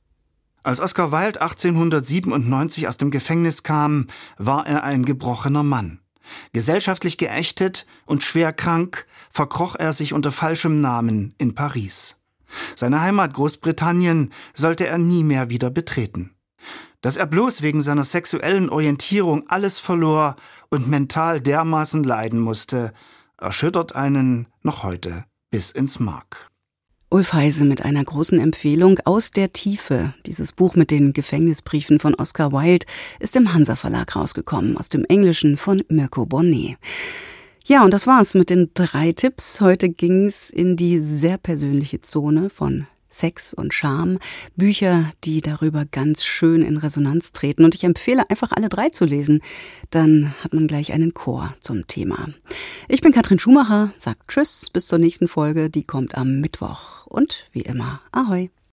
Als 0.63 0.79
Oscar 0.79 1.11
Wilde 1.11 1.39
1897 1.39 2.87
aus 2.87 2.97
dem 2.97 3.11
Gefängnis 3.11 3.61
kam, 3.61 4.07
war 4.39 4.65
er 4.65 4.83
ein 4.83 5.05
gebrochener 5.05 5.61
Mann. 5.61 5.99
Gesellschaftlich 6.51 7.19
geächtet 7.19 7.85
und 8.07 8.23
schwer 8.23 8.53
krank 8.53 9.05
verkroch 9.29 9.75
er 9.75 9.93
sich 9.93 10.13
unter 10.13 10.31
falschem 10.31 10.81
Namen 10.81 11.35
in 11.37 11.53
Paris. 11.53 12.19
Seine 12.75 13.01
Heimat 13.01 13.35
Großbritannien 13.35 14.33
sollte 14.55 14.87
er 14.87 14.97
nie 14.97 15.23
mehr 15.23 15.51
wieder 15.51 15.69
betreten 15.69 16.33
dass 17.01 17.17
er 17.17 17.25
bloß 17.25 17.61
wegen 17.61 17.81
seiner 17.81 18.03
sexuellen 18.03 18.69
Orientierung 18.69 19.43
alles 19.49 19.79
verlor 19.79 20.35
und 20.69 20.87
mental 20.87 21.41
dermaßen 21.41 22.03
leiden 22.03 22.39
musste, 22.39 22.93
erschüttert 23.37 23.95
einen 23.95 24.47
noch 24.61 24.83
heute 24.83 25.25
bis 25.49 25.71
ins 25.71 25.99
Mark. 25.99 26.51
Ulf 27.09 27.33
Heise 27.33 27.65
mit 27.65 27.81
einer 27.83 28.05
großen 28.05 28.39
Empfehlung 28.39 28.97
aus 29.03 29.31
der 29.31 29.51
Tiefe. 29.51 30.13
Dieses 30.25 30.53
Buch 30.53 30.75
mit 30.75 30.91
den 30.91 31.11
Gefängnisbriefen 31.11 31.99
von 31.99 32.15
Oscar 32.15 32.53
Wilde 32.53 32.85
ist 33.19 33.35
im 33.35 33.53
Hansa 33.53 33.75
Verlag 33.75 34.15
rausgekommen, 34.15 34.77
aus 34.77 34.87
dem 34.87 35.03
Englischen 35.03 35.57
von 35.57 35.83
Mirko 35.89 36.25
Bonnet. 36.25 36.77
Ja, 37.65 37.83
und 37.83 37.93
das 37.93 38.07
war's 38.07 38.33
mit 38.33 38.49
den 38.49 38.71
drei 38.73 39.11
Tipps. 39.11 39.59
Heute 39.59 39.89
ging's 39.89 40.49
in 40.49 40.77
die 40.77 40.99
sehr 40.99 41.37
persönliche 41.37 41.99
Zone 41.99 42.49
von 42.49 42.87
Sex 43.11 43.53
und 43.53 43.73
Scham, 43.73 44.17
Bücher, 44.55 45.11
die 45.23 45.41
darüber 45.41 45.85
ganz 45.85 46.23
schön 46.23 46.63
in 46.63 46.77
Resonanz 46.77 47.31
treten. 47.31 47.63
Und 47.63 47.75
ich 47.75 47.83
empfehle 47.83 48.29
einfach 48.29 48.51
alle 48.51 48.69
drei 48.69 48.89
zu 48.89 49.05
lesen. 49.05 49.41
Dann 49.91 50.33
hat 50.43 50.53
man 50.53 50.65
gleich 50.65 50.93
einen 50.93 51.13
Chor 51.13 51.53
zum 51.59 51.85
Thema. 51.85 52.29
Ich 52.87 53.01
bin 53.01 53.11
Katrin 53.11 53.39
Schumacher, 53.39 53.93
sagt 53.99 54.27
Tschüss, 54.27 54.69
bis 54.71 54.87
zur 54.87 54.97
nächsten 54.97 55.27
Folge. 55.27 55.69
Die 55.69 55.83
kommt 55.83 56.15
am 56.15 56.39
Mittwoch. 56.39 57.05
Und 57.05 57.45
wie 57.51 57.61
immer, 57.61 58.01
Ahoi. 58.11 58.49